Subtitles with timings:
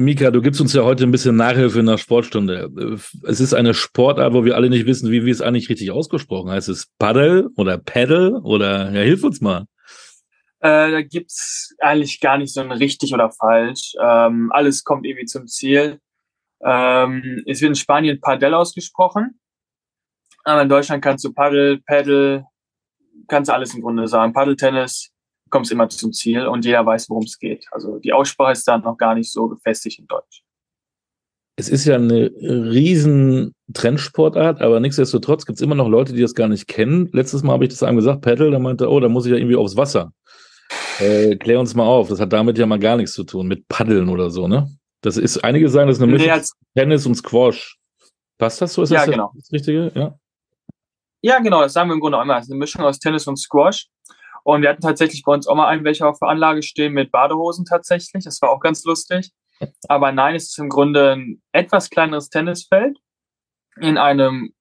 [0.00, 2.70] Mika, du gibst uns ja heute ein bisschen Nachhilfe in der Sportstunde.
[3.24, 6.52] Es ist eine Sportart, wo wir alle nicht wissen, wie wir es eigentlich richtig ausgesprochen
[6.52, 6.68] heißt.
[6.68, 9.66] Es Paddle oder Paddle oder ja, hilf uns mal.
[10.60, 13.94] Äh, da gibt's eigentlich gar nicht so ein richtig oder falsch.
[14.00, 15.98] Ähm, alles kommt irgendwie zum Ziel.
[16.62, 19.40] Ähm, es wird in Spanien Padel ausgesprochen.
[20.44, 22.46] Aber in Deutschland kannst du Paddle, Paddle,
[23.26, 24.32] kannst du alles im Grunde sagen.
[24.32, 25.10] Paddeltennis,
[25.50, 27.66] kommst immer zum Ziel und jeder weiß, worum es geht.
[27.70, 30.42] Also die Aussprache ist dann noch gar nicht so gefestigt in Deutsch.
[31.56, 36.34] Es ist ja eine riesen Trendsportart, aber nichtsdestotrotz gibt es immer noch Leute, die das
[36.34, 37.08] gar nicht kennen.
[37.12, 39.38] Letztes Mal habe ich das einem gesagt, Paddle, da meinte, oh, da muss ich ja
[39.38, 40.12] irgendwie aufs Wasser.
[41.00, 43.66] Äh, klär uns mal auf, das hat damit ja mal gar nichts zu tun, mit
[43.68, 44.68] Paddeln oder so, ne?
[45.00, 46.42] Das ist, einige sagen, das ist eine Mischung nee,
[46.74, 47.78] Tennis und Squash.
[48.36, 48.82] Passt das so?
[48.82, 49.32] Ist ja, das genau.
[49.34, 49.92] das Richtige?
[49.94, 50.18] Ja.
[51.22, 52.38] Ja, genau, das sagen wir im Grunde auch immer.
[52.38, 53.88] Es ist eine Mischung aus Tennis und Squash.
[54.48, 57.12] Und wir hatten tatsächlich bei uns auch mal einen, welcher auf der Anlage stehen mit
[57.12, 58.24] Badehosen tatsächlich.
[58.24, 59.30] Das war auch ganz lustig.
[59.88, 62.98] Aber nein, es ist im Grunde ein etwas kleineres Tennisfeld
[63.78, 64.54] in einem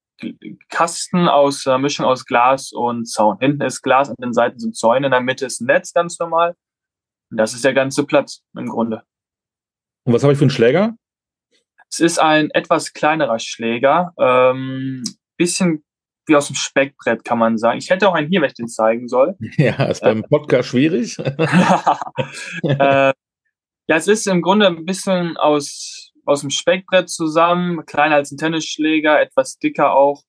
[0.68, 3.38] Kasten aus äh, Mischung aus Glas und Zaun.
[3.40, 6.20] Hinten ist Glas, an den Seiten sind Zäune, in der Mitte ist ein Netz, ganz
[6.20, 6.58] normal.
[7.32, 9.04] Und das ist der ganze Platz im Grunde.
[10.04, 10.98] Und was habe ich für einen Schläger?
[11.90, 15.06] Es ist ein etwas kleinerer Schläger, ähm,
[15.38, 15.86] bisschen
[16.28, 17.80] wie aus dem Speckbrett, kann man sagen.
[17.80, 19.36] Ich hätte auch einen hier, wenn ich den zeigen soll.
[19.58, 21.18] Ja, ist beim Podcast schwierig.
[22.64, 23.14] äh,
[23.90, 28.38] ja, es ist im Grunde ein bisschen aus, aus dem Speckbrett zusammen, kleiner als ein
[28.38, 30.24] Tennisschläger, etwas dicker auch.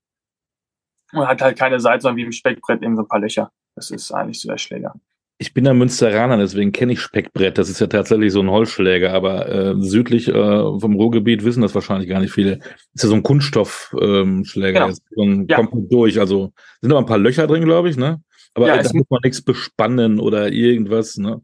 [1.12, 3.50] Und hat halt keine Seite, sondern wie im Speckbrett eben so ein paar Löcher.
[3.74, 4.94] Das ist eigentlich so der Schläger.
[5.40, 7.58] Ich bin ja Münsteraner, deswegen kenne ich Speckbrett.
[7.58, 11.76] Das ist ja tatsächlich so ein Holzschläger, aber äh, südlich äh, vom Ruhrgebiet wissen das
[11.76, 12.58] wahrscheinlich gar nicht viele.
[12.94, 14.90] Ist ja so ein Kunststoffschläger, ähm, genau.
[14.90, 15.56] so ein ja.
[15.56, 16.18] komplett durch.
[16.18, 18.20] Also sind noch ein paar Löcher drin, glaube ich, ne?
[18.54, 21.40] Aber ja, da muss man nichts bespannen oder irgendwas, ne?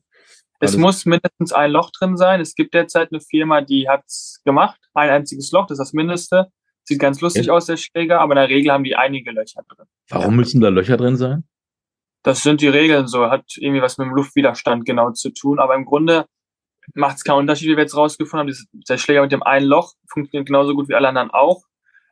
[0.59, 0.81] Es Alles.
[0.81, 2.41] muss mindestens ein Loch drin sein.
[2.41, 4.81] Es gibt derzeit eine Firma, die hat's gemacht.
[4.95, 6.47] Ein einziges Loch, das ist das Mindeste.
[6.83, 7.53] Sieht ganz lustig ja.
[7.53, 9.87] aus, der Schläger, aber in der Regel haben die einige Löcher drin.
[10.09, 11.45] Warum müssen da Löcher drin sein?
[12.25, 15.61] Das sind die Regeln so, hat irgendwie was mit dem Luftwiderstand genau zu tun.
[15.61, 16.27] Aber im Grunde
[16.95, 18.83] macht es keinen Unterschied, wie wir jetzt rausgefunden haben.
[18.89, 21.63] Der Schläger mit dem einen Loch funktioniert genauso gut wie alle anderen auch.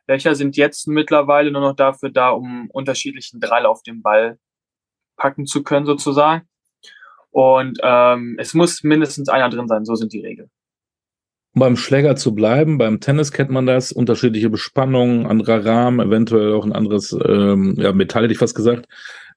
[0.07, 4.37] Löcher sind jetzt mittlerweile nur noch dafür da, um unterschiedlichen Drall auf den Ball
[5.15, 6.47] packen zu können, sozusagen.
[7.31, 10.51] Und ähm, es muss mindestens einer drin sein, so sind die Regeln.
[11.55, 16.53] Um beim Schläger zu bleiben, beim Tennis kennt man das, unterschiedliche Bespannungen, anderer Rahmen, eventuell
[16.53, 18.87] auch ein anderes ähm, ja, Metall, hätte ich fast gesagt.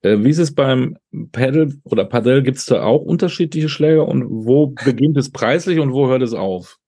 [0.03, 0.97] Äh, wie ist es beim
[1.33, 2.43] Paddle oder Paddle?
[2.43, 6.35] Gibt es da auch unterschiedliche Schläger und wo beginnt es preislich und wo hört es
[6.35, 6.79] auf?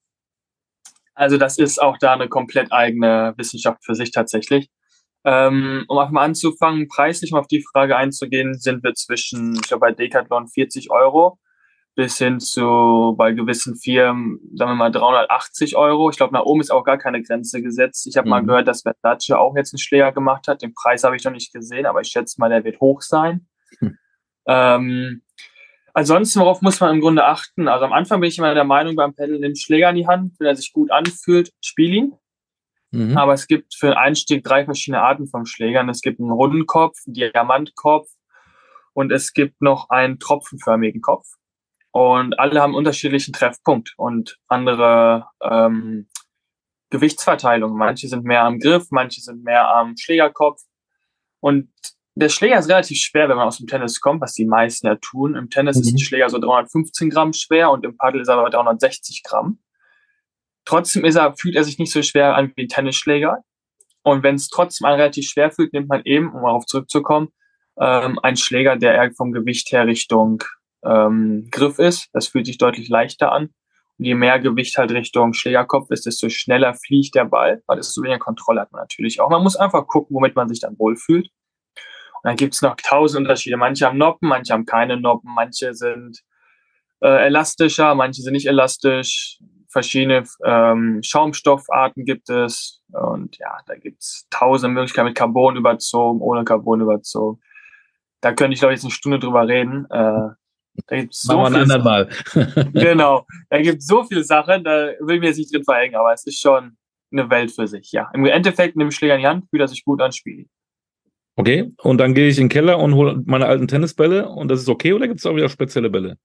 [1.15, 4.71] Also das ist auch da eine komplett eigene Wissenschaft für sich tatsächlich.
[5.25, 9.63] Ähm, um einfach mal anzufangen, preislich um auf die Frage einzugehen, sind wir zwischen, ich
[9.63, 11.39] glaube bei Decathlon 40 Euro
[11.99, 16.11] bis hin zu bei gewissen Firmen, sagen wir mal 380 Euro.
[16.11, 18.07] Ich glaube, nach oben ist auch gar keine Grenze gesetzt.
[18.07, 18.31] Ich habe mhm.
[18.31, 20.63] mal gehört, dass Versace auch jetzt einen Schläger gemacht hat.
[20.63, 23.49] Den Preis habe ich noch nicht gesehen, aber ich schätze mal, der wird hoch sein.
[23.81, 23.99] Mhm.
[24.47, 25.23] Ähm,
[25.93, 27.67] ansonsten, worauf muss man im Grunde achten?
[27.67, 30.35] Also am Anfang bin ich immer der Meinung, beim Pedal nimm Schläger in die Hand,
[30.39, 32.13] wenn er sich gut anfühlt, spiel ihn.
[32.93, 33.19] Mhm.
[33.19, 35.89] Aber es gibt für den Einstieg drei verschiedene Arten von Schlägern.
[35.89, 38.09] Es gibt einen runden Kopf, einen Diamantkopf
[38.93, 41.27] und es gibt noch einen tropfenförmigen Kopf.
[41.91, 46.09] Und alle haben unterschiedlichen Treffpunkt und andere ähm,
[46.91, 47.77] Gewichtsverteilung.
[47.77, 50.63] Manche sind mehr am Griff, manche sind mehr am Schlägerkopf.
[51.41, 51.71] Und
[52.15, 54.97] der Schläger ist relativ schwer, wenn man aus dem Tennis kommt, was die meisten ja
[54.97, 55.37] tun.
[55.37, 55.83] Im Tennis mhm.
[55.83, 59.61] ist ein Schläger so 315 Gramm schwer und im Paddel ist er aber 360 Gramm.
[60.65, 63.39] Trotzdem ist er, fühlt er sich nicht so schwer an wie ein Tennisschläger.
[64.03, 67.29] Und wenn es trotzdem einen relativ schwer fühlt, nimmt man eben, um darauf zurückzukommen,
[67.79, 70.43] ähm, einen Schläger, der eher vom Gewicht her Richtung
[70.85, 72.09] ähm, Griff ist.
[72.13, 73.51] Das fühlt sich deutlich leichter an.
[73.99, 78.03] Und je mehr Gewicht halt Richtung Schlägerkopf ist, desto schneller fliegt der Ball, weil desto
[78.03, 79.29] weniger Kontrolle hat man natürlich auch.
[79.29, 81.31] Man muss einfach gucken, womit man sich dann wohlfühlt.
[82.23, 83.57] Und dann gibt's noch tausend Unterschiede.
[83.57, 86.23] Manche haben Noppen, manche haben keine Noppen, manche sind
[87.01, 89.39] äh, elastischer, manche sind nicht elastisch.
[89.69, 92.83] Verschiedene ähm, Schaumstoffarten gibt es.
[92.93, 97.41] Und ja, da gibt's tausende Möglichkeiten mit Carbon überzogen, ohne Carbon überzogen.
[98.21, 99.87] Da könnte ich, glaube ich, jetzt eine Stunde drüber reden.
[99.91, 100.31] Äh,
[100.87, 102.09] da gibt's so Machen wir ein andermal.
[102.73, 103.27] genau.
[103.51, 106.13] Da gibt es so viele Sachen, da will ich mir jetzt nicht drin verhängen, aber
[106.13, 106.77] es ist schon
[107.11, 108.11] eine Welt für sich, ja.
[108.15, 110.47] Im Endeffekt nehme ich Schläger in die Hand, fühle er sich gut an, spiele.
[111.37, 114.61] Okay, und dann gehe ich in den Keller und hole meine alten Tennisbälle und das
[114.61, 116.19] ist okay oder gibt es auch wieder spezielle Bälle?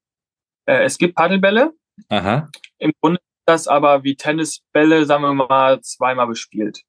[0.65, 1.71] Äh, es gibt Paddelbälle.
[2.09, 2.49] Aha.
[2.79, 6.81] Im Grunde ist das aber wie Tennisbälle, sagen wir mal, zweimal bespielt.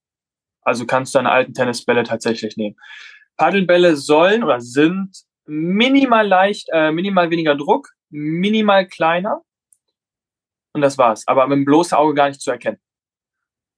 [0.63, 2.77] Also kannst du deine alten Tennisbälle tatsächlich nehmen.
[3.37, 5.11] Paddelbälle sollen oder sind
[5.47, 9.43] minimal leicht, äh, minimal weniger Druck, minimal kleiner.
[10.73, 11.27] und das war's.
[11.27, 12.79] Aber mit dem bloßen Auge gar nicht zu erkennen.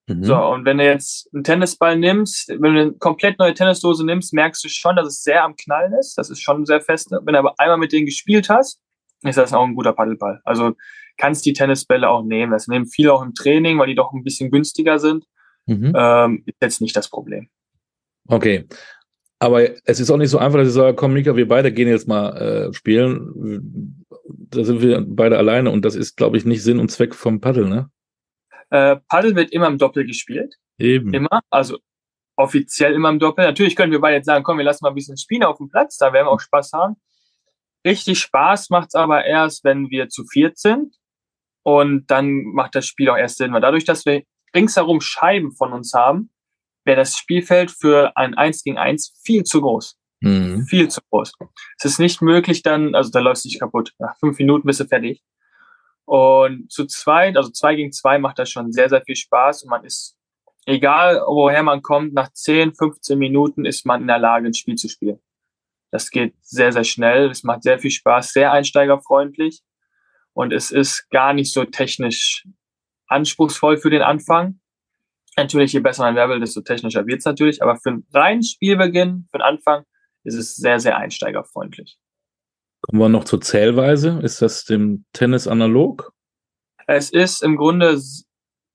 [0.09, 0.25] Mhm.
[0.25, 4.33] So, und wenn du jetzt einen Tennisball nimmst, wenn du eine komplett neue Tennisdose nimmst,
[4.33, 6.17] merkst du schon, dass es sehr am Knallen ist.
[6.17, 7.11] Das ist schon sehr fest.
[7.11, 8.81] Wenn du aber einmal mit denen gespielt hast,
[9.23, 10.41] ist das auch ein guter Paddelball.
[10.45, 10.75] Also
[11.17, 12.53] kannst die Tennisbälle auch nehmen.
[12.53, 15.25] Das nehmen viele auch im Training, weil die doch ein bisschen günstiger sind.
[15.67, 15.93] Mhm.
[15.97, 17.49] Ähm, ist jetzt nicht das Problem.
[18.29, 18.67] Okay.
[19.39, 21.89] Aber es ist auch nicht so einfach, dass ich sage, komm, Mika, wir beide gehen
[21.89, 24.05] jetzt mal äh, spielen.
[24.25, 27.41] Da sind wir beide alleine und das ist, glaube ich, nicht Sinn und Zweck vom
[27.41, 27.91] Paddel, ne?
[28.71, 30.57] Äh, Paddel wird immer im Doppel gespielt.
[30.79, 31.13] Eben.
[31.13, 31.41] Immer.
[31.51, 31.79] Also
[32.37, 33.45] offiziell immer im Doppel.
[33.45, 35.69] Natürlich können wir beide jetzt sagen, komm, wir lassen mal ein bisschen spielen auf dem
[35.69, 36.97] Platz, da werden wir auch Spaß haben.
[37.87, 40.97] Richtig Spaß macht es aber erst, wenn wir zu viert sind.
[41.63, 44.23] Und dann macht das Spiel auch erst Sinn, weil dadurch, dass wir
[44.55, 46.31] ringsherum Scheiben von uns haben,
[46.87, 49.99] wäre das Spielfeld für ein 1 gegen 1 viel zu groß.
[50.21, 50.65] Mhm.
[50.67, 51.33] Viel zu groß.
[51.79, 53.93] Es ist nicht möglich dann, also da läuft es nicht kaputt.
[53.99, 55.23] Nach fünf Minuten bist du fertig.
[56.05, 59.71] Und zu zweit, also zwei gegen zwei macht das schon sehr, sehr viel Spaß und
[59.71, 60.17] man ist,
[60.65, 64.77] egal woher man kommt, nach 10, 15 Minuten ist man in der Lage, ein Spiel
[64.77, 65.19] zu spielen.
[65.91, 67.31] Das geht sehr, sehr schnell.
[67.31, 69.63] Es macht sehr viel Spaß, sehr einsteigerfreundlich
[70.33, 72.47] und es ist gar nicht so technisch
[73.09, 74.61] anspruchsvoll für den Anfang.
[75.37, 79.39] Natürlich, je besser man Level, desto technischer wird's natürlich, aber für einen reinen Spielbeginn, für
[79.39, 79.85] den Anfang,
[80.25, 81.99] ist es sehr, sehr einsteigerfreundlich.
[82.83, 84.21] Kommen wir noch zur Zählweise.
[84.23, 86.13] Ist das dem Tennis analog?
[86.87, 88.01] Es ist im Grunde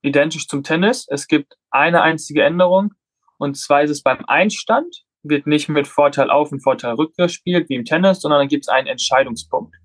[0.02, 1.08] identisch zum Tennis.
[1.10, 2.94] Es gibt eine einzige Änderung
[3.42, 7.69] und zwar ist es beim Einstand, wird nicht mit Vorteil auf und Vorteil rück gespielt
[7.69, 9.75] wie im Tennis, sondern dann gibt es einen Entscheidungspunkt.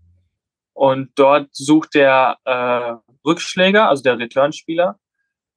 [0.74, 2.96] Und dort sucht der äh,
[3.26, 4.98] Rückschläger, also der Returnspieler,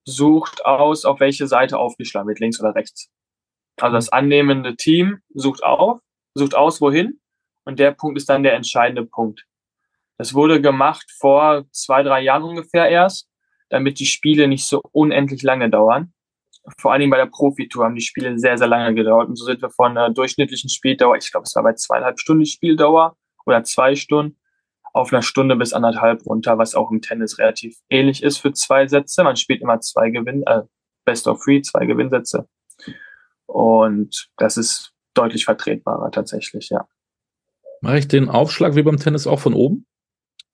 [0.05, 3.09] sucht aus, auf welche Seite aufgeschlagen wird, links oder rechts.
[3.77, 5.99] Also das annehmende Team sucht auf,
[6.33, 7.19] sucht aus, wohin,
[7.65, 9.45] und der Punkt ist dann der entscheidende Punkt.
[10.17, 13.29] Das wurde gemacht vor zwei, drei Jahren ungefähr erst,
[13.69, 16.13] damit die Spiele nicht so unendlich lange dauern.
[16.77, 19.29] Vor allen Dingen bei der Profitour haben die Spiele sehr, sehr lange gedauert.
[19.29, 22.45] Und so sind wir von einer durchschnittlichen Spieldauer, ich glaube, es war bei zweieinhalb Stunden
[22.45, 24.37] Spieldauer oder zwei Stunden,
[24.93, 28.87] auf einer Stunde bis anderthalb runter, was auch im Tennis relativ ähnlich ist für zwei
[28.87, 29.23] Sätze.
[29.23, 30.61] Man spielt immer zwei Gewinn, äh,
[31.05, 32.47] Best of Three, zwei Gewinnsätze.
[33.45, 36.87] Und das ist deutlich vertretbarer tatsächlich, ja.
[37.81, 39.85] Mache ich den Aufschlag wie beim Tennis auch von oben?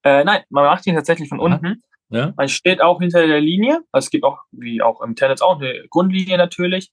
[0.03, 1.81] Äh, nein, man macht ihn tatsächlich von unten.
[2.09, 2.33] Ja.
[2.37, 3.81] Man steht auch hinter der Linie.
[3.91, 6.91] Also es gibt auch, wie auch im Tennis auch, eine Grundlinie natürlich.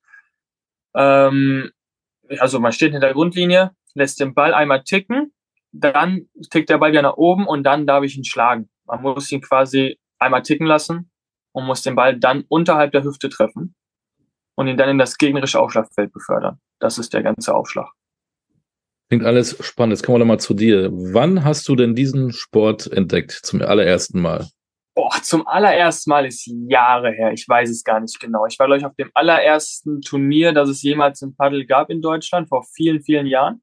[0.94, 1.70] Ähm,
[2.38, 5.32] also man steht hinter der Grundlinie, lässt den Ball einmal ticken
[5.72, 8.68] dann tickt der Ball wieder nach oben und dann darf ich ihn schlagen.
[8.84, 11.10] Man muss ihn quasi einmal ticken lassen
[11.52, 13.74] und muss den Ball dann unterhalb der Hüfte treffen
[14.54, 16.58] und ihn dann in das gegnerische Aufschlagfeld befördern.
[16.78, 17.90] Das ist der ganze Aufschlag.
[19.08, 19.92] Klingt alles spannend.
[19.92, 20.90] Jetzt kommen wir doch mal zu dir.
[20.90, 24.48] Wann hast du denn diesen Sport entdeckt zum allerersten Mal?
[24.94, 27.32] Boah, zum allerersten Mal ist Jahre her.
[27.32, 28.46] Ich weiß es gar nicht genau.
[28.46, 32.02] Ich war, glaube ich, auf dem allerersten Turnier, das es jemals im Paddel gab in
[32.02, 33.62] Deutschland, vor vielen, vielen Jahren.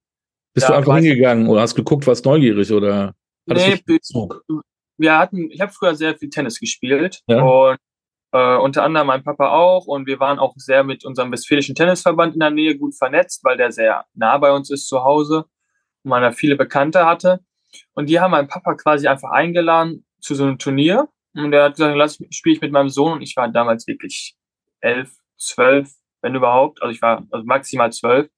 [0.53, 3.13] Bist ja, du einfach hingegangen oder hast geguckt, was neugierig oder
[3.45, 3.79] nee,
[4.97, 7.41] wir hatten, ich habe früher sehr viel Tennis gespielt ja.
[7.41, 7.77] und
[8.31, 12.33] äh, unter anderem mein Papa auch und wir waren auch sehr mit unserem westfälischen Tennisverband
[12.33, 15.45] in der Nähe gut vernetzt, weil der sehr nah bei uns ist zu Hause
[16.03, 17.39] und man da viele Bekannte hatte.
[17.93, 21.75] Und die haben meinen Papa quasi einfach eingeladen zu so einem Turnier und der hat
[21.75, 24.35] gesagt, lass spiele ich mit meinem Sohn und ich war damals wirklich
[24.81, 25.89] elf, zwölf,
[26.21, 28.29] wenn überhaupt, also ich war also maximal zwölf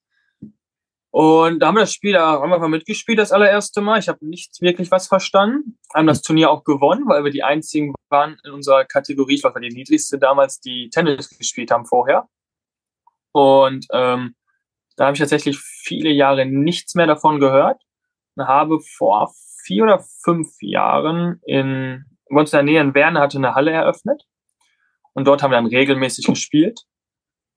[1.12, 2.16] und da haben wir das Spiel,
[2.50, 4.00] wir mal mitgespielt das allererste Mal.
[4.00, 5.78] Ich habe nicht wirklich was verstanden.
[5.94, 9.54] Haben das Turnier auch gewonnen, weil wir die einzigen waren in unserer Kategorie, ich war
[9.60, 12.30] die niedrigste damals, die Tennis gespielt haben vorher.
[13.34, 14.36] Und ähm,
[14.96, 17.82] da habe ich tatsächlich viele Jahre nichts mehr davon gehört.
[18.36, 19.34] Und habe vor
[19.66, 24.24] vier oder fünf Jahren in, bei in der Nähe in Werne hatte eine Halle eröffnet.
[25.12, 26.86] Und dort haben wir dann regelmäßig gespielt.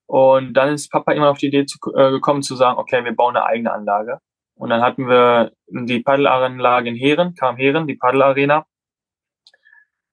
[0.07, 3.15] Und dann ist Papa immer auf die Idee zu, äh, gekommen zu sagen, okay, wir
[3.15, 4.19] bauen eine eigene Anlage.
[4.55, 8.65] Und dann hatten wir die Paddelanlage in Heeren, kam Heeren, die Paddelarena.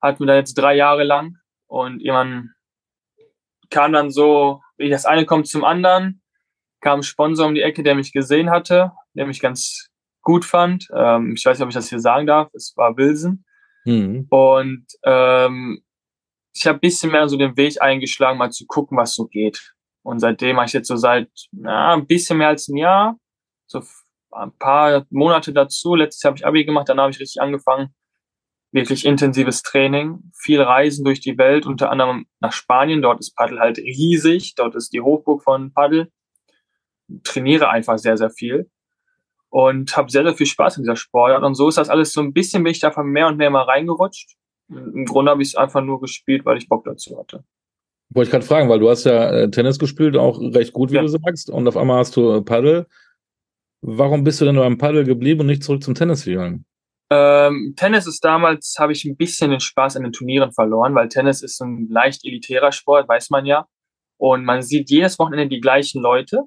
[0.00, 1.37] Hatten wir da jetzt drei Jahre lang.
[1.66, 2.50] Und jemand
[3.70, 6.22] kam dann so, wie das eine kommt zum anderen,
[6.80, 9.88] kam ein Sponsor um die Ecke, der mich gesehen hatte, der mich ganz
[10.22, 10.88] gut fand.
[10.94, 12.50] Ähm, ich weiß nicht, ob ich das hier sagen darf.
[12.54, 13.44] Es war Wilson.
[13.84, 14.26] Mhm.
[14.28, 15.82] Und ähm,
[16.54, 19.72] ich habe bisschen mehr so den Weg eingeschlagen, mal zu gucken, was so geht.
[20.02, 23.16] Und seitdem habe ich jetzt so seit na, ein bisschen mehr als ein Jahr,
[23.66, 23.82] so
[24.32, 25.94] ein paar Monate dazu.
[25.94, 27.94] Letztes Jahr habe ich Abi gemacht, dann habe ich richtig angefangen.
[28.73, 33.02] Wirklich intensives Training, viel Reisen durch die Welt, unter anderem nach Spanien.
[33.02, 34.54] Dort ist Paddel halt riesig.
[34.56, 36.11] Dort ist die Hochburg von Paddel.
[37.23, 38.71] Trainiere einfach sehr, sehr viel
[39.50, 41.42] und habe sehr, sehr viel Spaß in dieser Sportart.
[41.42, 43.64] Und so ist das alles so ein bisschen, bin ich davon mehr und mehr mal
[43.64, 44.37] reingerutscht.
[44.71, 47.44] Im Grunde habe ich es einfach nur gespielt, weil ich Bock dazu hatte.
[48.14, 50.97] Wollte ich gerade fragen, weil du hast ja äh, Tennis gespielt, auch recht gut, wie
[50.97, 51.02] ja.
[51.02, 52.87] du sagst, und auf einmal hast du Paddel.
[53.81, 56.64] Warum bist du denn nur am Paddel geblieben und nicht zurück zum Tennis gegangen?
[57.11, 61.09] Ähm, Tennis ist damals, habe ich ein bisschen den Spaß an den Turnieren verloren, weil
[61.09, 63.66] Tennis ist ein leicht elitärer Sport, weiß man ja.
[64.19, 66.42] Und man sieht jedes Wochenende die gleichen Leute,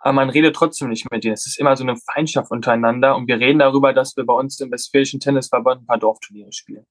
[0.00, 1.34] aber man redet trotzdem nicht mit denen.
[1.34, 4.60] Es ist immer so eine Feindschaft untereinander und wir reden darüber, dass wir bei uns
[4.60, 6.84] im Westfälischen Tennisverband ein paar Dorfturniere spielen.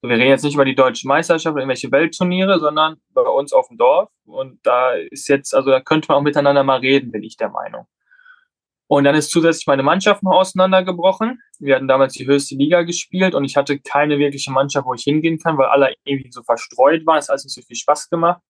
[0.00, 3.68] Wir reden jetzt nicht über die deutsche Meisterschaft oder irgendwelche Weltturniere, sondern bei uns auf
[3.68, 4.10] dem Dorf.
[4.26, 7.48] Und da ist jetzt, also da könnte man auch miteinander mal reden, bin ich der
[7.48, 7.86] Meinung.
[8.86, 11.42] Und dann ist zusätzlich meine Mannschaft noch auseinandergebrochen.
[11.58, 15.02] Wir hatten damals die höchste Liga gespielt und ich hatte keine wirkliche Mannschaft, wo ich
[15.02, 17.18] hingehen kann, weil alle irgendwie so verstreut waren.
[17.18, 18.40] Es hat alles nicht so viel Spaß gemacht.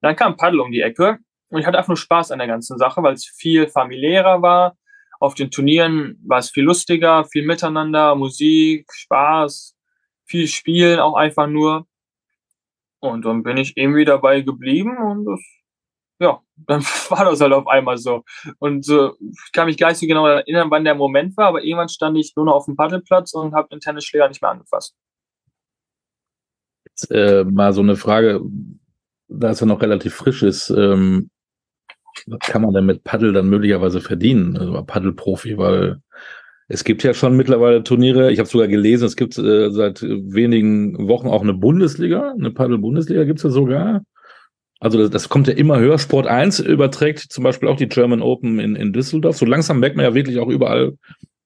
[0.00, 1.18] Dann kam Paddel um die Ecke
[1.50, 4.76] und ich hatte einfach nur Spaß an der ganzen Sache, weil es viel familiärer war.
[5.20, 9.75] Auf den Turnieren war es viel lustiger, viel Miteinander, Musik, Spaß,
[10.26, 11.86] viel Spielen auch einfach nur.
[13.00, 15.40] Und dann bin ich irgendwie dabei geblieben und das
[16.18, 18.24] ja, dann war das halt auf einmal so.
[18.58, 21.62] Und so, ich kann mich gar nicht so genau erinnern, wann der Moment war, aber
[21.62, 24.94] irgendwann stand ich nur noch auf dem Paddelplatz und habe den Tennisschläger nicht mehr angefasst.
[26.86, 28.40] Jetzt, äh, mal so eine Frage,
[29.28, 31.30] da es ja noch relativ frisch ist, ähm,
[32.26, 34.56] was kann man denn mit Paddel dann möglicherweise verdienen?
[34.56, 36.00] Also Paddelprofi, weil
[36.68, 41.08] es gibt ja schon mittlerweile Turniere, ich habe sogar gelesen, es gibt äh, seit wenigen
[41.08, 44.02] Wochen auch eine Bundesliga, eine Paddel-Bundesliga gibt es ja sogar.
[44.78, 45.98] Also das, das, kommt ja immer höher.
[45.98, 49.36] Sport 1 überträgt zum Beispiel auch die German Open in, in Düsseldorf.
[49.36, 50.98] So langsam merkt man ja wirklich auch überall,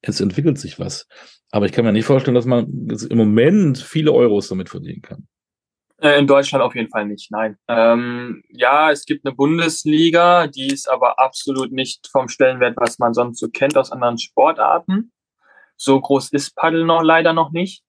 [0.03, 1.07] es entwickelt sich was.
[1.50, 2.67] Aber ich kann mir nicht vorstellen, dass man
[3.09, 5.27] im Moment viele Euros damit verdienen kann.
[6.00, 7.57] Äh, in Deutschland auf jeden Fall nicht, nein.
[7.69, 13.12] Ähm, ja, es gibt eine Bundesliga, die ist aber absolut nicht vom Stellenwert, was man
[13.12, 15.12] sonst so kennt aus anderen Sportarten.
[15.76, 17.83] So groß ist Paddel noch leider noch nicht.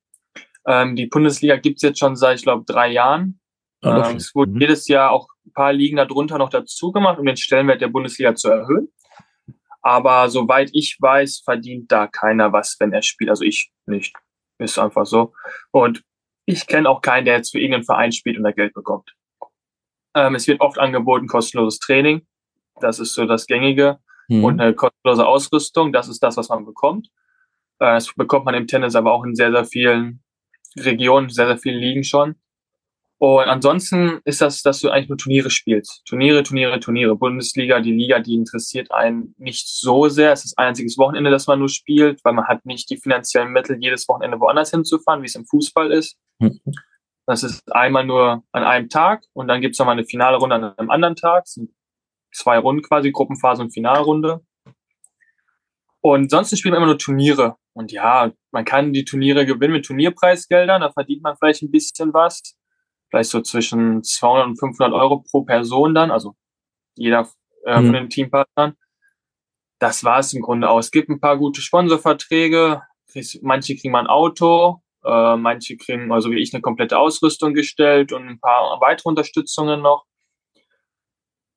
[0.66, 3.40] Ähm, die Bundesliga gibt's jetzt schon seit, ich glaube, drei Jahren.
[3.82, 4.62] Ah, ähm, es wurde mhm.
[4.62, 8.36] jedes Jahr auch ein paar Ligen darunter noch dazu gemacht, um den Stellenwert der Bundesliga
[8.36, 8.90] zu erhöhen.
[9.82, 13.30] Aber soweit ich weiß, verdient da keiner was, wenn er spielt.
[13.30, 14.16] Also ich nicht.
[14.60, 15.34] Ist einfach so.
[15.72, 16.04] Und
[16.46, 19.14] ich kenne auch keinen, der jetzt für irgendeinen Verein spielt und da Geld bekommt.
[20.16, 22.26] Ähm, es wird oft angeboten kostenloses Training.
[22.80, 24.00] Das ist so das Gängige.
[24.28, 24.44] Mhm.
[24.44, 25.94] Und eine kostenlose Ausrüstung.
[25.94, 27.08] Das ist das, was man bekommt.
[27.80, 30.24] Äh, das bekommt man im Tennis aber auch in sehr, sehr vielen
[30.78, 32.36] Regionen, sehr, sehr vielen Ligen schon.
[33.22, 36.02] Und ansonsten ist das, dass du eigentlich nur Turniere spielst.
[36.06, 37.16] Turniere, Turniere, Turniere.
[37.16, 40.32] Bundesliga, die Liga, die interessiert einen nicht so sehr.
[40.32, 43.52] Es ist ein einziges Wochenende, das man nur spielt, weil man hat nicht die finanziellen
[43.52, 46.18] Mittel, jedes Wochenende woanders hinzufahren, wie es im Fußball ist.
[47.28, 50.56] Das ist einmal nur an einem Tag und dann gibt es nochmal eine finale Runde
[50.56, 51.44] an einem anderen Tag.
[51.46, 51.72] Das sind
[52.34, 54.44] zwei Runden quasi, Gruppenphase und Finalrunde.
[56.02, 57.58] Und sonst spielen wir immer nur Turniere.
[57.74, 62.14] Und ja, man kann die Turniere gewinnen mit Turnierpreisgeldern, da verdient man vielleicht ein bisschen
[62.14, 62.58] was
[63.12, 66.36] vielleicht so zwischen 200 und 500 Euro pro Person dann, also
[66.96, 67.30] jeder
[67.66, 67.86] äh, mhm.
[67.86, 68.76] von den Teampartnern.
[69.80, 70.80] Das war es im Grunde auch.
[70.80, 72.82] Es gibt ein paar gute Sponsorverträge.
[73.42, 78.12] Manche kriegen mal ein Auto, äh, manche kriegen, also wie ich, eine komplette Ausrüstung gestellt
[78.12, 80.06] und ein paar weitere Unterstützungen noch.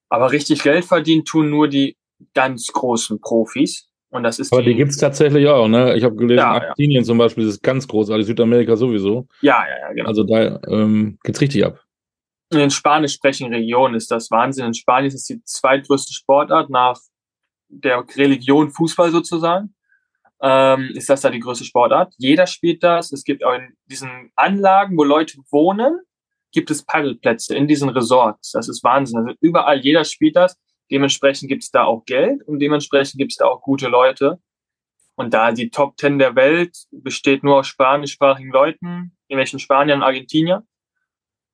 [0.09, 1.97] Aber richtig Geld verdienen tun nur die
[2.35, 3.89] ganz großen Profis.
[4.11, 5.97] Und das ist Aber die, die gibt es tatsächlich auch, ne?
[5.97, 7.05] Ich habe gelesen, ja, Argentinien ja.
[7.05, 9.27] zum Beispiel ist ganz großartig, Südamerika sowieso.
[9.41, 10.09] Ja, ja, ja, genau.
[10.09, 11.81] Also da ähm, geht's richtig ab.
[12.51, 14.67] In den spanisch sprechenden Regionen ist das Wahnsinn.
[14.67, 17.01] In Spanien ist es die zweitgrößte Sportart nach
[17.69, 19.75] der Religion Fußball sozusagen.
[20.43, 22.15] Ähm, ist das da die größte Sportart?
[22.19, 23.13] Jeder spielt das.
[23.13, 26.01] Es gibt auch in diesen Anlagen, wo Leute wohnen,
[26.53, 28.53] gibt es Paddelplätze in diesen Resorts.
[28.53, 29.19] Das ist Wahnsinn.
[29.19, 30.57] Also überall, jeder spielt das.
[30.91, 34.39] Dementsprechend gibt es da auch Geld und dementsprechend gibt es da auch gute Leute.
[35.17, 40.05] Und da die Top Ten der Welt besteht nur aus spanischsprachigen Leuten, irgendwelchen Spaniern und
[40.05, 40.67] Argentiniern.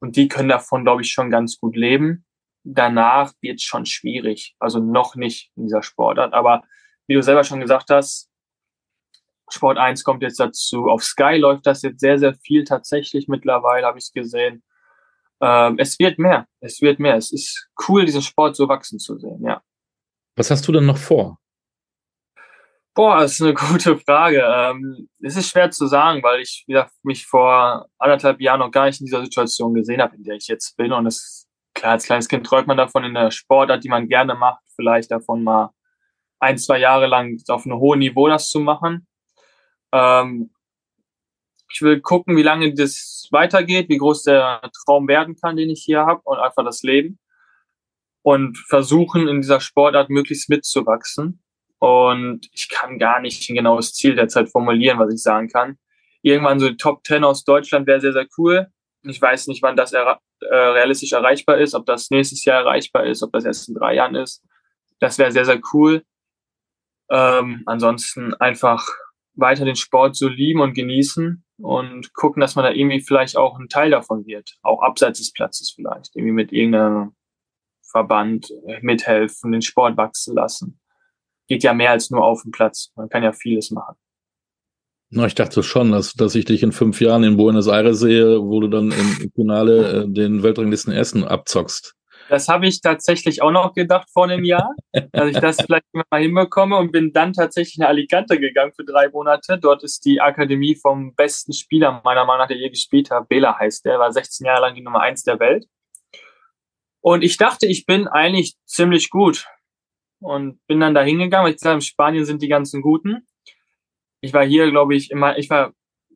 [0.01, 2.25] Und die können davon, glaube ich, schon ganz gut leben.
[2.65, 4.55] Danach wird es schon schwierig.
[4.59, 6.33] Also noch nicht in dieser Sportart.
[6.33, 6.63] Aber
[7.07, 8.30] wie du selber schon gesagt hast,
[9.53, 10.87] Sport 1 kommt jetzt dazu.
[10.87, 14.63] Auf Sky läuft das jetzt sehr, sehr viel tatsächlich mittlerweile, habe ich gesehen
[15.41, 16.47] ähm, es wird mehr.
[16.61, 17.17] Es wird mehr.
[17.17, 19.63] Es ist cool, diesen Sport so wachsen zu sehen, ja.
[20.37, 21.39] Was hast du denn noch vor?
[22.95, 24.43] Boah, das ist eine gute Frage.
[24.45, 28.87] Ähm, es ist schwer zu sagen, weil ich wieder mich vor anderthalb Jahren noch gar
[28.87, 30.93] nicht in dieser Situation gesehen habe, in der ich jetzt bin.
[30.93, 34.35] Und es klar, als kleines Kind träumt man davon in der Sportart, die man gerne
[34.35, 35.71] macht, vielleicht davon mal
[36.39, 39.07] ein, zwei Jahre lang auf einem hohen Niveau das zu machen.
[39.93, 40.51] Ähm,
[41.73, 45.83] ich will gucken, wie lange das weitergeht, wie groß der Traum werden kann, den ich
[45.85, 47.19] hier habe und einfach das Leben.
[48.23, 51.43] Und versuchen, in dieser Sportart möglichst mitzuwachsen.
[51.79, 55.79] Und ich kann gar nicht ein genaues Ziel derzeit formulieren, was ich sagen kann.
[56.23, 58.67] irgendwann so die Top 10 aus Deutschland wäre sehr, sehr cool.
[59.05, 63.07] Ich weiß nicht, wann das er äh, realistisch erreichbar ist, ob das nächstes Jahr erreichbar
[63.07, 64.45] ist, ob das erst in drei Jahren ist.
[64.99, 66.03] Das wäre sehr, sehr cool.
[67.11, 68.87] Ähm, ansonsten einfach
[69.35, 73.59] weiter den Sport so lieben und genießen und gucken, dass man da irgendwie vielleicht auch
[73.59, 77.15] ein Teil davon wird, auch abseits des Platzes vielleicht, irgendwie mit irgendeinem
[77.91, 80.81] Verband mithelfen, den Sport wachsen lassen.
[81.49, 82.93] Geht ja mehr als nur auf dem Platz.
[82.95, 83.97] Man kann ja vieles machen.
[85.13, 88.41] Na, ich dachte schon, dass, dass ich dich in fünf Jahren in Buenos Aires sehe,
[88.41, 91.97] wo du dann im Finale äh, den Weltranglisten Essen abzockst.
[92.31, 94.73] Das habe ich tatsächlich auch noch gedacht vor einem Jahr,
[95.11, 99.09] dass ich das vielleicht mal hinbekomme und bin dann tatsächlich nach Alicante gegangen für drei
[99.09, 99.59] Monate.
[99.59, 103.29] Dort ist die Akademie vom besten Spieler meiner Meinung nach, der je gespielt hat.
[103.29, 105.67] Bela heißt der, war 16 Jahre lang die Nummer eins der Welt.
[107.01, 109.49] Und ich dachte, ich bin eigentlich ziemlich gut
[110.21, 113.27] und bin dann da hingegangen, weil ich gesagt in Spanien sind die ganzen Guten.
[114.21, 115.73] Ich war hier, glaube ich, immer, ich war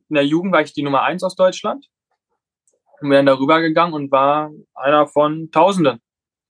[0.07, 1.87] in der Jugend war ich die Nummer eins aus Deutschland
[3.01, 5.99] und bin dann darüber gegangen und war einer von Tausenden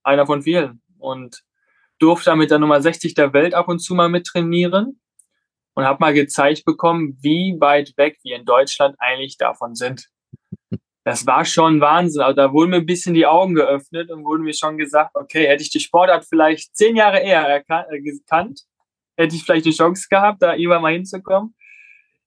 [0.06, 0.82] einer von vielen.
[0.98, 1.44] Und
[2.00, 5.00] durfte mit der Nummer 60 der Welt ab und zu mal mittrainieren
[5.76, 10.08] und habe mal gezeigt bekommen, wie weit weg wir in Deutschland eigentlich davon sind.
[11.04, 12.22] Das war schon Wahnsinn.
[12.22, 15.48] Also da wurden mir ein bisschen die Augen geöffnet und wurden mir schon gesagt, okay,
[15.48, 18.62] hätte ich die Sportart vielleicht zehn Jahre eher äh, gekannt,
[19.16, 21.56] hätte ich vielleicht die Chance gehabt, da irgendwann mal hinzukommen.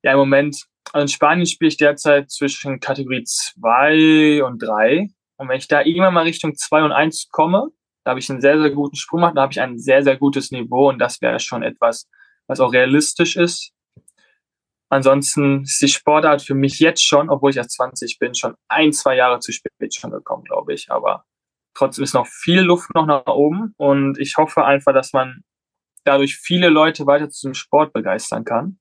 [0.03, 5.49] Ja, im Moment, also in Spanien spiele ich derzeit zwischen Kategorie 2 und 3 und
[5.49, 7.68] wenn ich da irgendwann mal Richtung 2 und 1 komme,
[8.04, 10.16] da habe ich einen sehr, sehr guten Sprung gemacht, da habe ich ein sehr, sehr
[10.16, 12.09] gutes Niveau und das wäre schon etwas,
[12.47, 13.73] was auch realistisch ist.
[14.90, 18.92] Ansonsten ist die Sportart für mich jetzt schon, obwohl ich erst 20 bin, schon ein,
[18.92, 20.90] zwei Jahre zu spät schon gekommen, glaube ich.
[20.90, 21.25] Aber
[21.75, 25.42] trotzdem ist noch viel Luft noch nach oben und ich hoffe einfach, dass man
[26.04, 28.78] dadurch viele Leute weiter zu dem Sport begeistern kann.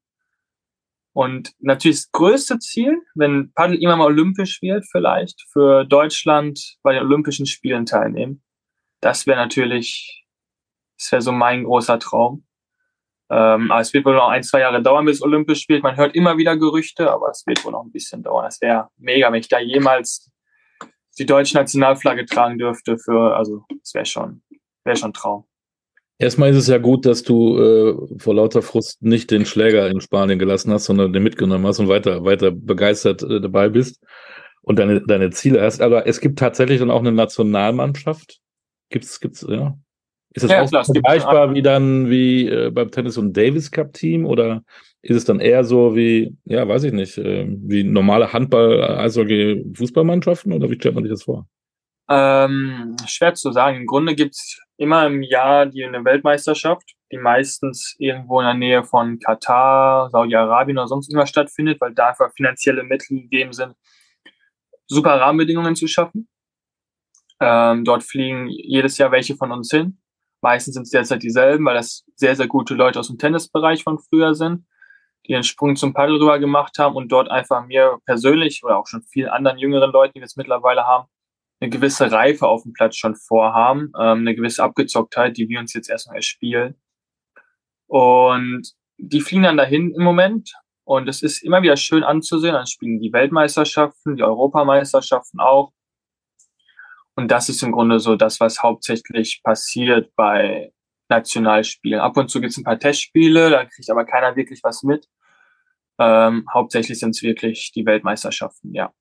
[1.18, 6.94] Und natürlich das größte Ziel, wenn Paddel immer mal olympisch wird, vielleicht für Deutschland bei
[6.94, 8.44] den Olympischen Spielen teilnehmen.
[9.02, 10.28] Das wäre natürlich,
[10.96, 12.46] das wäre so mein großer Traum.
[13.32, 15.82] Ähm, aber es wird wohl noch ein, zwei Jahre dauern, bis olympisch wird.
[15.82, 18.46] Man hört immer wieder Gerüchte, aber es wird wohl noch ein bisschen dauern.
[18.46, 20.32] Das wäre mega, wenn ich da jemals
[21.18, 24.44] die deutsche Nationalflagge tragen dürfte für, also, das wäre schon,
[24.84, 25.48] wäre schon Traum.
[26.20, 30.02] Erstmal ist es ja gut, dass du äh, vor lauter Frust nicht den Schläger in
[30.02, 34.04] Spanien gelassen hast, sondern den mitgenommen hast und weiter, weiter begeistert äh, dabei bist
[34.62, 35.80] und deine, deine Ziele hast.
[35.80, 38.40] Aber es gibt tatsächlich dann auch eine Nationalmannschaft.
[38.90, 39.78] Gibt's, gibt's, ja?
[40.34, 43.94] Ist das ja, auch klar, vergleichbar wie dann wie äh, beim Tennis und Davis Cup
[43.94, 44.64] Team oder
[45.02, 49.66] ist es dann eher so wie, ja, weiß ich nicht, äh, wie normale Handball, Eishockey,
[49.74, 51.48] Fußballmannschaften oder wie stellt man sich das vor?
[52.10, 53.78] Ähm, schwer zu sagen.
[53.78, 58.84] Im Grunde gibt's immer im Jahr die eine Weltmeisterschaft, die meistens irgendwo in der Nähe
[58.84, 63.76] von Katar, Saudi-Arabien oder sonst irgendwas stattfindet, weil da einfach finanzielle Mittel gegeben sind,
[64.88, 66.30] super Rahmenbedingungen zu schaffen.
[67.40, 70.00] Ähm, dort fliegen jedes Jahr welche von uns hin.
[70.42, 74.00] Meistens sind es derzeit dieselben, weil das sehr, sehr gute Leute aus dem Tennisbereich von
[74.00, 74.66] früher sind,
[75.26, 78.88] die den Sprung zum Paddel rüber gemacht haben und dort einfach mir persönlich oder auch
[78.88, 81.08] schon vielen anderen jüngeren Leuten, die es mittlerweile haben,
[81.60, 85.74] eine gewisse Reife auf dem Platz schon vorhaben, ähm, eine gewisse Abgezocktheit, die wir uns
[85.74, 86.76] jetzt erstmal erspielen.
[87.88, 90.54] Und die fliegen dann dahin im Moment.
[90.84, 92.54] Und es ist immer wieder schön anzusehen.
[92.54, 95.74] Dann spielen die Weltmeisterschaften, die Europameisterschaften auch.
[97.16, 100.72] Und das ist im Grunde so das, was hauptsächlich passiert bei
[101.10, 102.00] Nationalspielen.
[102.00, 105.08] Ab und zu gibt es ein paar Testspiele, da kriegt aber keiner wirklich was mit.
[106.00, 108.94] Ähm, hauptsächlich sind es wirklich die Weltmeisterschaften, ja.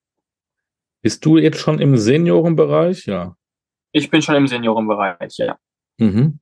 [1.02, 3.06] Bist du jetzt schon im Seniorenbereich?
[3.06, 3.36] Ja.
[3.92, 5.58] Ich bin schon im Seniorenbereich, ja.
[5.98, 6.40] Mhm.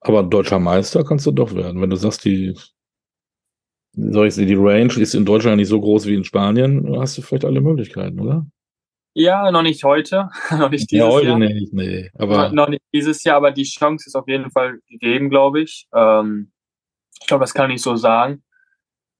[0.00, 2.54] Aber deutscher Meister kannst du doch werden, wenn du sagst, die,
[3.92, 7.18] soll ich sagen, die Range ist in Deutschland nicht so groß wie in Spanien, hast
[7.18, 8.46] du vielleicht alle Möglichkeiten, oder?
[9.14, 11.38] Ja, noch nicht heute, noch nicht dieses ja, heute Jahr.
[11.38, 12.10] nicht, nee.
[12.18, 15.88] Aber noch nicht dieses Jahr, aber die Chance ist auf jeden Fall gegeben, glaube ich.
[15.94, 16.52] Ähm,
[17.18, 18.42] ich glaube, das kann ich so sagen.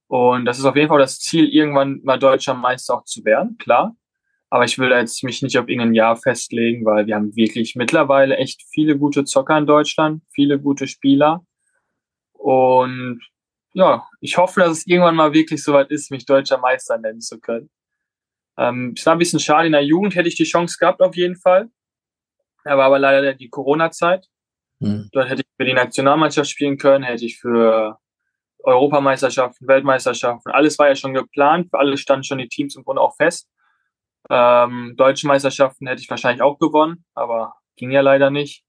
[0.08, 3.56] Und das ist auf jeden Fall das Ziel, irgendwann mal deutscher Meister auch zu werden,
[3.58, 3.96] klar.
[4.48, 8.36] Aber ich will jetzt mich nicht auf irgendein Jahr festlegen, weil wir haben wirklich mittlerweile
[8.36, 11.44] echt viele gute Zocker in Deutschland, viele gute Spieler.
[12.32, 13.20] Und
[13.72, 17.40] ja, ich hoffe, dass es irgendwann mal wirklich soweit ist, mich deutscher Meister nennen zu
[17.40, 17.70] können.
[18.56, 21.16] Ähm, es war ein bisschen schade, in der Jugend hätte ich die Chance gehabt, auf
[21.16, 21.68] jeden Fall.
[22.64, 24.28] Da war aber leider die Corona-Zeit.
[24.78, 25.08] Mhm.
[25.12, 27.98] Dort hätte ich für die Nationalmannschaft spielen können, hätte ich für
[28.62, 33.00] Europameisterschaften, Weltmeisterschaften, alles war ja schon geplant, für alle standen schon die Teams im Grunde
[33.00, 33.48] auch fest.
[34.30, 38.64] Ähm, deutsche Meisterschaften hätte ich wahrscheinlich auch gewonnen, aber ging ja leider nicht.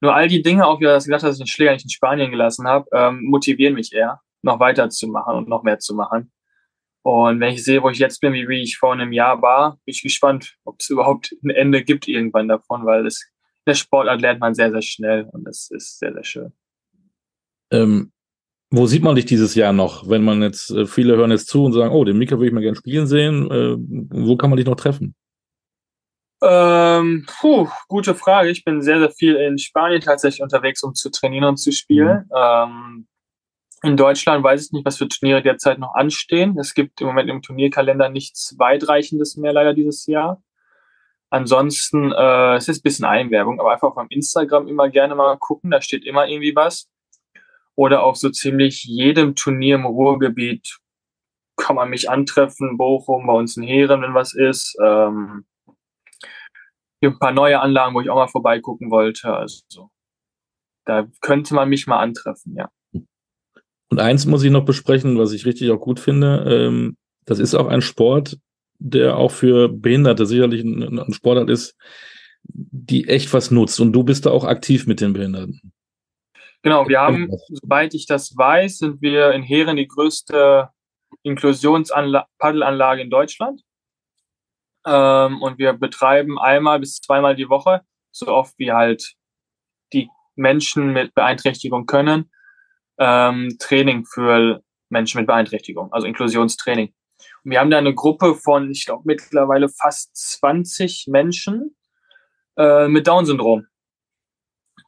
[0.00, 1.84] Nur all die Dinge, auch wie du das gesagt hast, dass ich den Schläger nicht
[1.84, 6.30] in Spanien gelassen habe, ähm, motivieren mich eher, noch weiterzumachen und noch mehr zu machen.
[7.02, 9.72] Und wenn ich sehe, wo ich jetzt bin, wie, wie ich vor einem Jahr war,
[9.84, 13.30] bin ich gespannt, ob es überhaupt ein Ende gibt irgendwann davon, weil es,
[13.66, 16.52] der Sportart lernt man sehr, sehr schnell und das ist sehr, sehr schön.
[17.70, 18.12] Ähm,
[18.76, 21.64] wo sieht man dich dieses Jahr noch, wenn man jetzt, äh, viele hören jetzt zu
[21.64, 24.56] und sagen, oh, den Mika würde ich mal gerne spielen sehen, äh, wo kann man
[24.56, 25.14] dich noch treffen?
[26.42, 28.50] Ähm, puh, gute Frage.
[28.50, 32.24] Ich bin sehr, sehr viel in Spanien tatsächlich unterwegs, um zu trainieren und zu spielen.
[32.24, 32.36] Mhm.
[32.36, 33.06] Ähm,
[33.82, 36.58] in Deutschland weiß ich nicht, was für Turniere derzeit noch anstehen.
[36.58, 40.42] Es gibt im Moment im Turnierkalender nichts weitreichendes mehr leider dieses Jahr.
[41.30, 45.36] Ansonsten, äh, es ist ein bisschen Einwerbung, aber einfach auf meinem Instagram immer gerne mal
[45.38, 46.88] gucken, da steht immer irgendwie was.
[47.76, 50.78] Oder auf so ziemlich jedem Turnier im Ruhrgebiet
[51.56, 54.76] kann man mich antreffen, Bochum, bei uns in Heeren, wenn was ist.
[54.82, 55.44] Ähm,
[57.02, 59.34] ein paar neue Anlagen, wo ich auch mal vorbeigucken wollte.
[59.34, 59.90] Also
[60.86, 62.70] da könnte man mich mal antreffen, ja.
[63.90, 66.44] Und eins muss ich noch besprechen, was ich richtig auch gut finde.
[66.48, 68.38] Ähm, das ist auch ein Sport,
[68.78, 71.76] der auch für Behinderte sicherlich ein, ein Sportart ist,
[72.42, 73.80] die echt was nutzt.
[73.80, 75.72] Und du bist da auch aktiv mit den Behinderten.
[76.64, 80.70] Genau, wir haben, soweit ich das weiß, sind wir in Heeren die größte
[81.22, 83.60] Inklusionspaddelanlage in Deutschland.
[84.86, 89.12] Ähm, und wir betreiben einmal bis zweimal die Woche, so oft wie halt
[89.92, 92.30] die Menschen mit Beeinträchtigung können,
[92.96, 96.94] ähm, Training für Menschen mit Beeinträchtigung, also Inklusionstraining.
[97.44, 101.76] Und wir haben da eine Gruppe von, ich glaube, mittlerweile fast 20 Menschen
[102.56, 103.66] äh, mit Down-Syndrom.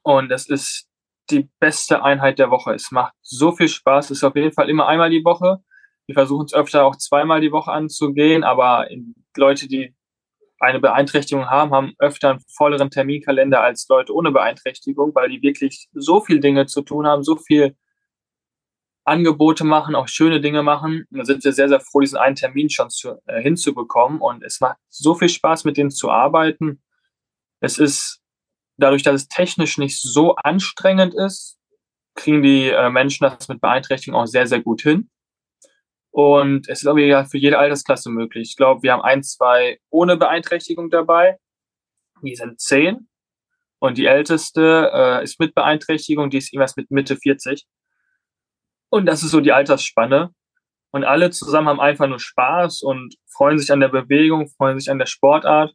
[0.03, 0.89] Und es ist
[1.31, 2.75] die beste Einheit der Woche.
[2.75, 4.07] Es macht so viel Spaß.
[4.07, 5.59] Es ist auf jeden Fall immer einmal die Woche.
[6.07, 8.87] Wir versuchen es öfter auch zweimal die Woche anzugehen, aber
[9.37, 9.95] Leute, die
[10.59, 15.89] eine Beeinträchtigung haben, haben öfter einen volleren Terminkalender als Leute ohne Beeinträchtigung, weil die wirklich
[15.93, 17.77] so viel Dinge zu tun haben, so viel
[19.05, 21.05] Angebote machen, auch schöne Dinge machen.
[21.11, 24.21] Und da sind wir sehr, sehr froh, diesen einen Termin schon zu, äh, hinzubekommen.
[24.21, 26.83] Und es macht so viel Spaß, mit denen zu arbeiten.
[27.61, 28.21] Es ist
[28.77, 31.59] dadurch, dass es technisch nicht so anstrengend ist,
[32.15, 35.11] kriegen die äh, Menschen das mit Beeinträchtigung auch sehr, sehr gut hin.
[36.11, 38.49] Und es ist auch wieder für jede Altersklasse möglich.
[38.51, 41.39] Ich glaube, wir haben ein, zwei ohne Beeinträchtigung dabei.
[42.23, 43.09] Die sind zehn.
[43.79, 47.67] Und die älteste äh, ist mit Beeinträchtigung, die ist irgendwas mit Mitte 40.
[48.89, 50.31] Und das ist so die Altersspanne.
[50.91, 54.91] Und alle zusammen haben einfach nur Spaß und freuen sich an der Bewegung, freuen sich
[54.91, 55.75] an der Sportart.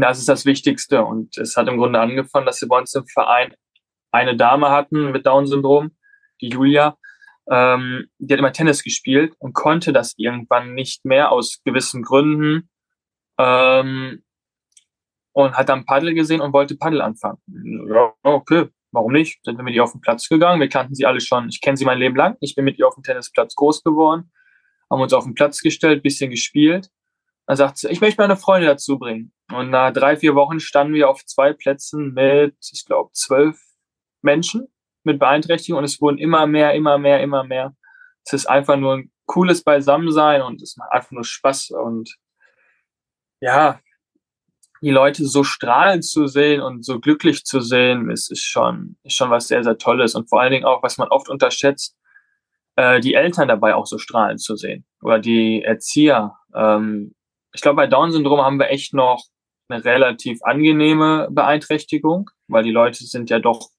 [0.00, 1.04] Das ist das Wichtigste.
[1.04, 3.54] Und es hat im Grunde angefangen, dass wir bei uns im Verein
[4.10, 5.96] eine Dame hatten mit Down-Syndrom,
[6.40, 6.96] die Julia.
[7.50, 12.70] Ähm, die hat immer Tennis gespielt und konnte das irgendwann nicht mehr aus gewissen Gründen.
[13.38, 14.22] Ähm,
[15.32, 17.38] und hat dann Paddel gesehen und wollte Paddel anfangen.
[17.88, 19.42] Ja, okay, warum nicht?
[19.44, 20.60] Sind wir mit ihr auf den Platz gegangen.
[20.60, 21.48] Wir kannten sie alle schon.
[21.48, 22.36] Ich kenne sie mein Leben lang.
[22.40, 24.30] Ich bin mit ihr auf dem Tennisplatz groß geworden.
[24.90, 26.90] Haben uns auf den Platz gestellt, bisschen gespielt.
[27.46, 29.32] Dann sagt sie, ich möchte meine Freunde dazu bringen.
[29.52, 33.60] Und nach drei, vier Wochen standen wir auf zwei Plätzen mit, ich glaube, zwölf
[34.22, 34.68] Menschen
[35.04, 37.74] mit Beeinträchtigung und es wurden immer mehr, immer mehr, immer mehr.
[38.24, 42.16] Es ist einfach nur ein cooles Beisammensein und es macht einfach nur Spaß und
[43.40, 43.80] ja,
[44.82, 49.14] die Leute so strahlend zu sehen und so glücklich zu sehen, ist, ist schon, ist
[49.14, 50.14] schon was sehr, sehr Tolles.
[50.14, 51.96] Und vor allen Dingen auch, was man oft unterschätzt,
[52.76, 54.84] äh, die Eltern dabei auch so strahlend zu sehen.
[55.00, 56.36] Oder die Erzieher.
[56.54, 57.14] Ähm,
[57.52, 59.24] ich glaube, bei Down-Syndrom haben wir echt noch
[59.68, 63.70] eine relativ angenehme Beeinträchtigung, weil die Leute sind ja doch,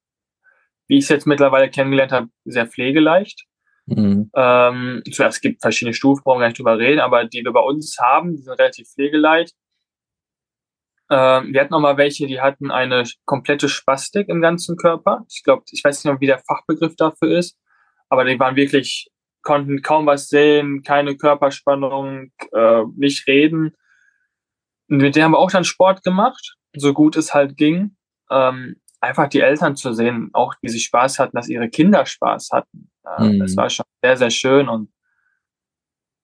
[0.88, 3.46] wie ich es jetzt mittlerweile kennengelernt habe, sehr pflegeleicht.
[3.86, 4.32] Mhm.
[4.36, 7.62] Ähm, zuerst gibt verschiedene Stufen, brauchen wir gar nicht drüber reden, aber die wir bei
[7.62, 9.56] uns haben, die sind relativ pflegeleicht.
[11.10, 15.26] Ähm, wir hatten noch mal welche, die hatten eine komplette Spastik im ganzen Körper.
[15.30, 17.58] Ich glaube, ich weiß nicht mehr, wie der Fachbegriff dafür ist,
[18.10, 19.10] aber die waren wirklich,
[19.44, 23.76] konnten kaum was sehen, keine Körperspannung, äh, nicht reden.
[24.90, 27.96] Und mit denen haben wir auch dann Sport gemacht, so gut es halt ging.
[28.32, 32.50] Ähm, einfach die Eltern zu sehen, auch wie sie Spaß hatten, dass ihre Kinder Spaß
[32.52, 32.90] hatten.
[33.06, 33.40] Äh, mhm.
[33.40, 34.90] Das war schon sehr, sehr schön und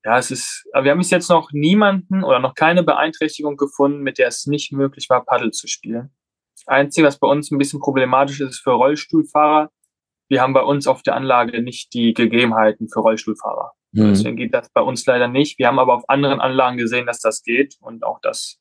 [0.06, 4.18] ja, es ist, wir haben bis jetzt noch niemanden oder noch keine Beeinträchtigung gefunden, mit
[4.18, 6.12] der es nicht möglich war, Paddel zu spielen.
[6.56, 9.72] Das Einzige, was bei uns ein bisschen problematisch ist, ist für Rollstuhlfahrer.
[10.30, 13.74] Wir haben bei uns auf der Anlage nicht die Gegebenheiten für Rollstuhlfahrer.
[13.92, 14.10] Mhm.
[14.10, 15.60] Deswegen geht das bei uns leider nicht.
[15.60, 18.60] Wir haben aber auf anderen Anlagen gesehen, dass das geht und auch das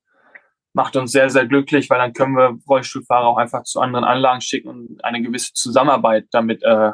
[0.75, 4.41] macht uns sehr, sehr glücklich, weil dann können wir Rollstuhlfahrer auch einfach zu anderen Anlagen
[4.41, 6.93] schicken und eine gewisse Zusammenarbeit damit äh,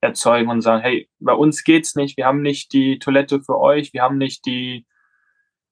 [0.00, 3.92] erzeugen und sagen, hey, bei uns geht's nicht, wir haben nicht die Toilette für euch,
[3.92, 4.86] wir haben nicht die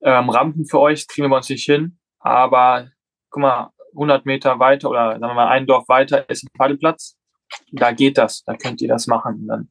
[0.00, 1.98] ähm, Rampen für euch, das kriegen wir bei uns nicht hin.
[2.18, 2.88] Aber
[3.30, 7.16] guck mal, 100 Meter weiter oder sagen wir mal ein Dorf weiter ist ein Paddelplatz.
[7.70, 9.46] Da geht das, da könnt ihr das machen.
[9.46, 9.70] Dann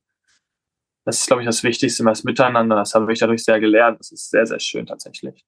[1.06, 2.76] das ist, glaube ich, das Wichtigste, das Miteinander.
[2.76, 4.00] Das habe ich dadurch sehr gelernt.
[4.00, 5.46] Das ist sehr, sehr schön tatsächlich.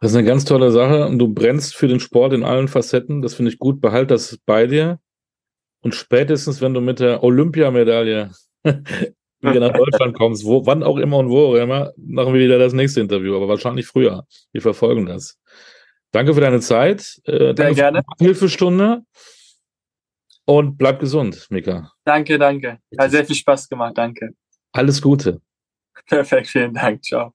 [0.00, 3.22] Das ist eine ganz tolle Sache und du brennst für den Sport in allen Facetten.
[3.22, 3.80] Das finde ich gut.
[3.80, 5.00] Behalt das bei dir.
[5.80, 8.30] Und spätestens, wenn du mit der Olympiamedaille
[8.64, 12.58] wieder nach Deutschland kommst, wo, wann auch immer und wo auch immer, machen wir wieder
[12.58, 14.26] das nächste Interview, aber wahrscheinlich früher.
[14.52, 15.38] Wir verfolgen das.
[16.12, 17.20] Danke für deine Zeit.
[17.24, 18.02] Äh, Sehr gerne.
[18.18, 19.02] Hilfestunde.
[20.46, 21.92] Und bleib gesund, Mika.
[22.04, 22.78] Danke, danke.
[22.98, 23.98] Hat sehr viel Spaß gemacht.
[23.98, 24.30] Danke.
[24.72, 25.40] Alles Gute.
[26.06, 27.02] Perfekt, vielen Dank.
[27.02, 27.34] Ciao.